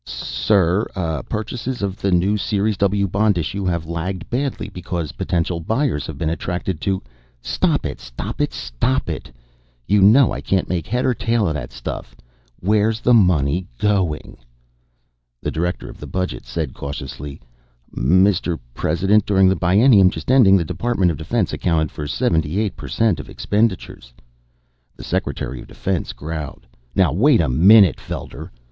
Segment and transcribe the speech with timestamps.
[0.03, 0.83] "Sir,
[1.29, 6.17] purchases of the new Series W bond issue have lagged badly because potential buyers have
[6.17, 7.03] been attracted to"
[7.59, 9.29] "Stop it, stop it, stop it!
[9.85, 12.15] You know I can't make head or tail of that stuff.
[12.61, 14.37] Where's the money going?"
[15.39, 17.39] The Director of the Budget said cautiously:
[17.95, 18.57] "Mr.
[18.73, 23.19] President, during the biennium just ending, the Department of Defense accounted for 78 per cent
[23.19, 24.15] of expenditures"
[24.97, 26.65] The Secretary of Defense growled:
[26.95, 28.49] "Now wait a minute, Felder!